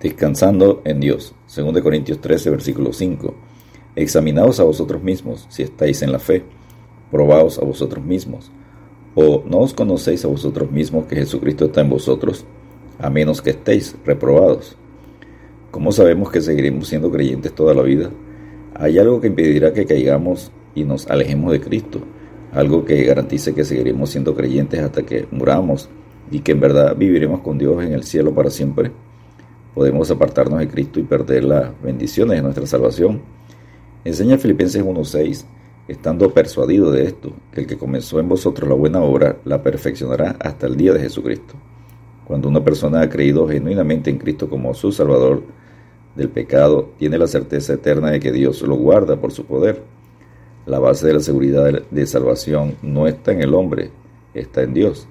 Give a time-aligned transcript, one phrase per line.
[0.00, 1.34] Descansando en Dios.
[1.54, 3.34] 2 Corintios 13, versículo 5.
[3.94, 6.44] Examinaos a vosotros mismos si estáis en la fe.
[7.10, 8.50] Probaos a vosotros mismos.
[9.14, 12.46] ¿O no os conocéis a vosotros mismos que Jesucristo está en vosotros,
[12.98, 14.76] a menos que estéis reprobados?
[15.70, 18.10] ¿Cómo sabemos que seguiremos siendo creyentes toda la vida?
[18.74, 22.00] Hay algo que impedirá que caigamos y nos alejemos de Cristo,
[22.52, 25.90] algo que garantice que seguiremos siendo creyentes hasta que muramos
[26.30, 28.92] y que en verdad viviremos con Dios en el cielo para siempre.
[29.74, 33.22] Podemos apartarnos de Cristo y perder las bendiciones de nuestra salvación.
[34.04, 35.44] Enseña Filipenses 1.6
[35.88, 40.36] estando persuadido de esto, que el que comenzó en vosotros la buena obra la perfeccionará
[40.40, 41.54] hasta el día de Jesucristo.
[42.24, 45.42] Cuando una persona ha creído genuinamente en Cristo como su Salvador
[46.14, 49.82] del pecado, tiene la certeza eterna de que Dios lo guarda por su poder.
[50.66, 53.90] La base de la seguridad de salvación no está en el hombre,
[54.34, 55.08] está en Dios.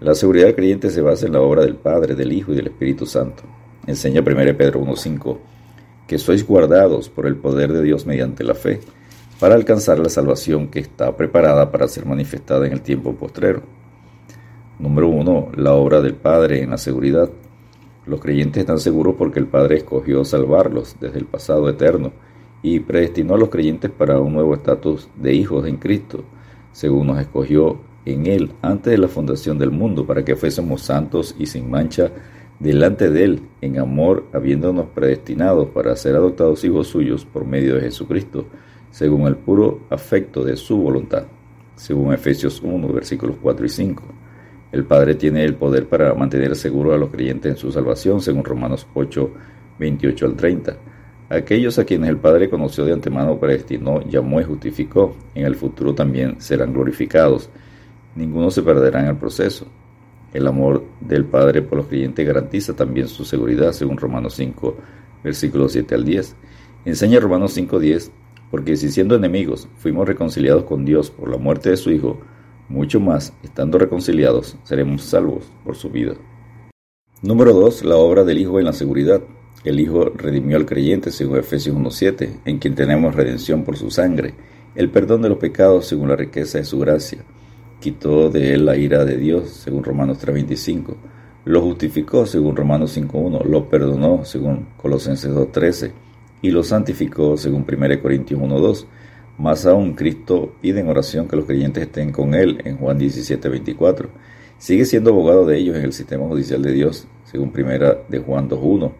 [0.00, 2.68] La seguridad del creyente se basa en la obra del Padre, del Hijo y del
[2.68, 3.42] Espíritu Santo.
[3.86, 5.38] Enseña 1 Pedro 1.5
[6.06, 8.80] que sois guardados por el poder de Dios mediante la fe
[9.40, 13.62] para alcanzar la salvación que está preparada para ser manifestada en el tiempo postrero.
[14.78, 15.52] Número 1.
[15.56, 17.30] La obra del Padre en la seguridad.
[18.06, 22.12] Los creyentes están seguros porque el Padre escogió salvarlos desde el pasado eterno
[22.62, 26.24] y predestinó a los creyentes para un nuevo estatus de hijos en Cristo,
[26.72, 31.34] según nos escogió en Él antes de la fundación del mundo, para que fuésemos santos
[31.38, 32.10] y sin mancha
[32.58, 37.82] delante de Él, en amor, habiéndonos predestinados para ser adoptados hijos suyos por medio de
[37.82, 38.46] Jesucristo
[38.90, 41.24] según el puro afecto de su voluntad,
[41.74, 44.02] según Efesios 1, versículos 4 y 5.
[44.72, 48.42] El Padre tiene el poder para mantener seguro a los creyentes en su salvación, según
[48.42, 49.30] Romanos 8,
[49.78, 50.76] 28 al 30.
[51.28, 55.94] Aquellos a quienes el Padre conoció de antemano, predestinó, llamó y justificó, en el futuro
[55.94, 57.50] también serán glorificados.
[58.14, 59.66] Ninguno se perderá en el proceso.
[60.32, 64.76] El amor del Padre por los creyentes garantiza también su seguridad, según Romanos 5,
[65.24, 66.36] versículos 7 al 10.
[66.84, 68.12] Enseña Romanos 5, 10
[68.50, 72.20] porque si siendo enemigos fuimos reconciliados con Dios por la muerte de su Hijo,
[72.68, 76.14] mucho más, estando reconciliados, seremos salvos por su vida.
[77.22, 77.84] Número 2.
[77.84, 79.22] La obra del Hijo en la seguridad.
[79.64, 84.34] El Hijo redimió al creyente, según Efesios 1.7, en quien tenemos redención por su sangre,
[84.74, 87.24] el perdón de los pecados según la riqueza de su gracia.
[87.80, 90.94] Quitó de él la ira de Dios, según Romanos 3.25.
[91.44, 93.44] Lo justificó, según Romanos 5.1.
[93.44, 95.92] Lo perdonó, según Colosenses 2.13
[96.42, 98.86] y lo santificó según 1 Corintios 1.2.
[99.38, 104.06] Más aún, Cristo pide en oración que los creyentes estén con Él en Juan 17.24.
[104.58, 108.48] Sigue siendo abogado de ellos en el sistema judicial de Dios, según 1 de Juan
[108.48, 108.92] 2.1,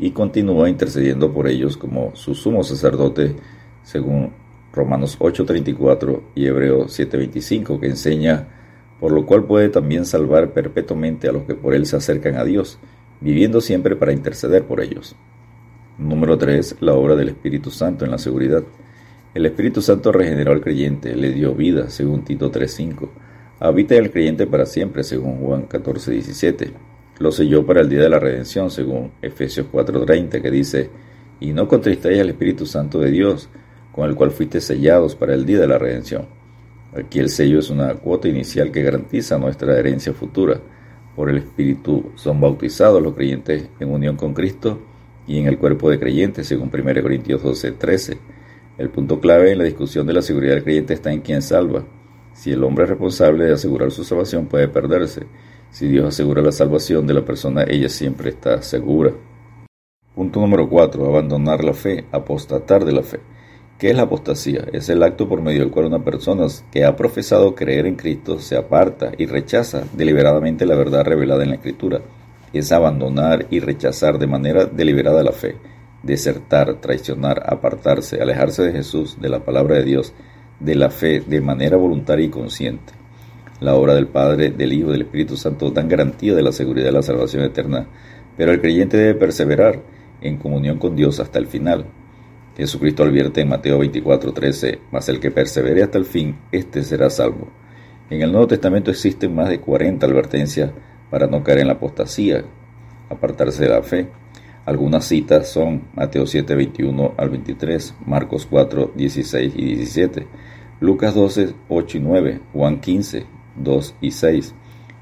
[0.00, 3.36] y continúa intercediendo por ellos como su sumo sacerdote,
[3.84, 4.30] según
[4.74, 8.48] Romanos 8.34 y Hebreos 7.25, que enseña,
[8.98, 12.44] por lo cual puede también salvar perpetuamente a los que por Él se acercan a
[12.44, 12.78] Dios,
[13.20, 15.16] viviendo siempre para interceder por ellos.
[15.96, 16.78] Número 3.
[16.80, 18.64] La obra del Espíritu Santo en la seguridad.
[19.32, 23.08] El Espíritu Santo regeneró al creyente, le dio vida, según Tito 3.5.
[23.60, 26.72] Habita en el creyente para siempre, según Juan 14.17.
[27.20, 30.90] Lo selló para el día de la redención, según Efesios 4.30, que dice,
[31.38, 33.48] Y no contristáis al Espíritu Santo de Dios,
[33.94, 36.26] con el cual fuiste sellados para el día de la redención.
[36.96, 40.60] Aquí el sello es una cuota inicial que garantiza nuestra herencia futura.
[41.14, 44.80] Por el Espíritu son bautizados los creyentes en unión con Cristo
[45.28, 48.18] y en el cuerpo de creyentes, según 1 Corintios 12, 13.
[48.78, 51.84] El punto clave en la discusión de la seguridad del creyente está en quién salva.
[52.32, 55.26] Si el hombre es responsable de asegurar su salvación, puede perderse.
[55.70, 59.12] Si Dios asegura la salvación de la persona, ella siempre está segura.
[60.16, 61.06] Punto número 4.
[61.06, 63.20] Abandonar la fe, apostatar de la fe.
[63.78, 64.66] ¿Qué es la apostasía?
[64.72, 68.38] Es el acto por medio del cual una persona que ha profesado creer en Cristo
[68.38, 72.00] se aparta y rechaza deliberadamente la verdad revelada en la Escritura
[72.52, 75.56] es abandonar y rechazar de manera deliberada la fe,
[76.04, 80.12] desertar, traicionar, apartarse, alejarse de Jesús, de la palabra de Dios,
[80.60, 82.92] de la fe, de manera voluntaria y consciente.
[83.58, 86.92] La obra del Padre, del Hijo, del Espíritu Santo dan garantía de la seguridad de
[86.92, 87.88] la salvación eterna,
[88.36, 89.82] pero el creyente debe perseverar
[90.20, 91.86] en comunión con Dios hasta el final.
[92.56, 97.48] Jesucristo advierte en Mateo 24:13, mas el que persevere hasta el fin, éste será salvo.
[98.10, 100.70] En el Nuevo Testamento existen más de 40 advertencias
[101.10, 102.44] para no caer en la apostasía,
[103.08, 104.08] apartarse de la fe.
[104.66, 110.26] Algunas citas son Mateo 7, 21 al 23, Marcos 4, 16 y 17,
[110.80, 113.26] Lucas 12, 8 y 9, Juan 15,
[113.56, 114.54] 2 y 6,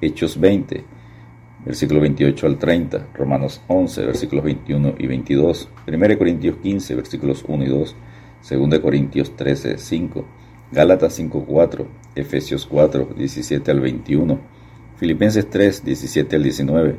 [0.00, 0.84] Hechos 20,
[1.66, 7.64] versículo 28 al 30, Romanos 11, versículos 21 y 22, 1 Corintios 15, versículos 1
[7.64, 7.96] y 2,
[8.48, 10.24] 2 Corintios 13, 5,
[10.70, 14.38] Gálatas 5, 4, Efesios 4, 17 al 21,
[14.96, 16.96] Filipenses 3, 17 al 19,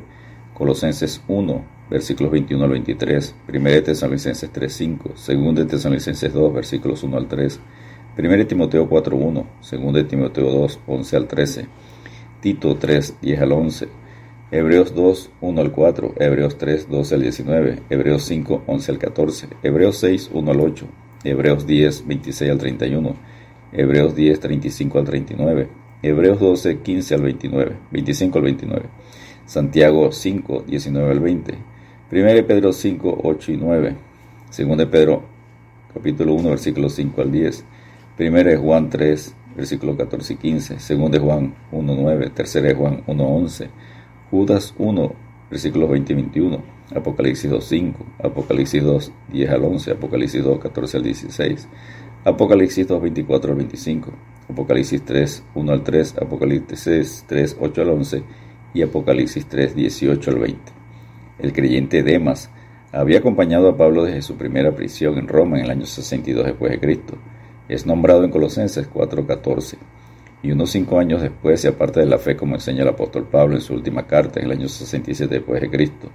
[0.52, 5.10] Colosenses 1, versículos 21 al 23, 1 Tesalonicenses 3, 5,
[5.54, 7.60] 2 Tesalonicenses 2, versículos 1 al 3,
[8.18, 11.66] 1 Timoteo 4, 1, 2 Timoteo 2, 11 al 13,
[12.42, 13.88] Tito 3, 10 al 11,
[14.50, 19.48] Hebreos 2, 1 al 4, Hebreos 3, 12 al 19, Hebreos 5, 11 al 14,
[19.62, 20.86] Hebreos 6, 1 al 8,
[21.24, 23.14] Hebreos 10, 26 al 31,
[23.72, 25.68] Hebreos 10, 35 al 39,
[26.02, 28.86] Hebreos 12, 15 al 29, 25 al 29,
[29.44, 31.54] Santiago 5, 19 al 20,
[32.10, 33.96] 1 Pedro 5, 8 y 9,
[34.56, 35.22] 2 Pedro
[35.92, 37.64] capítulo 1, versículos 5 al 10,
[38.18, 43.70] 1 Juan 3, versículos 14 y 15, 2 Juan 1, 9, 3 Juan 1, 11,
[44.30, 45.12] Judas 1,
[45.50, 46.62] versículos 20 y 21,
[46.94, 51.68] Apocalipsis 2, 5, Apocalipsis 2, 10 al 11, Apocalipsis 2, 14 al 16,
[52.24, 54.12] Apocalipsis 2, 24 al 25,
[54.50, 58.22] Apocalipsis 3, 1 al 3, Apocalipsis 3, 8 al 11
[58.74, 60.72] y Apocalipsis 3, 18 al 20.
[61.38, 62.50] El creyente Demas
[62.92, 66.70] había acompañado a Pablo desde su primera prisión en Roma en el año 62 después
[66.72, 67.16] de Cristo.
[67.68, 69.78] Es nombrado en Colosenses 4:14
[70.42, 73.56] y unos cinco años después se aparta de la fe como enseña el apóstol Pablo
[73.56, 76.10] en su última carta en el año 67 después de Cristo,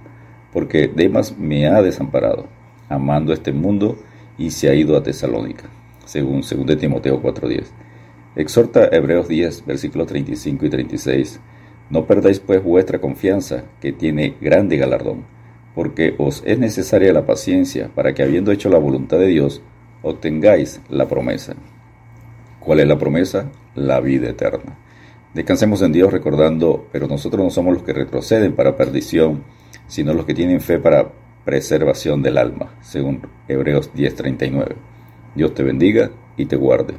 [0.52, 2.46] porque Demas me ha desamparado,
[2.88, 3.98] amando este mundo
[4.38, 5.68] y se ha ido a Tesalónica,
[6.04, 7.66] según 2 Timoteo 4:10.
[8.36, 11.40] Exhorta Hebreos 10, versículos 35 y 36
[11.90, 15.24] no perdáis pues vuestra confianza, que tiene grande galardón,
[15.74, 19.62] porque os es necesaria la paciencia para que habiendo hecho la voluntad de Dios,
[20.02, 21.54] obtengáis la promesa.
[22.64, 23.50] ¿Cuál es la promesa?
[23.74, 24.78] La vida eterna.
[25.34, 29.44] Descansemos en Dios recordando, pero nosotros no somos los que retroceden para perdición,
[29.86, 31.10] sino los que tienen fe para
[31.44, 34.76] preservación del alma, según Hebreos 10:39.
[35.34, 36.94] Dios te bendiga y te guarde.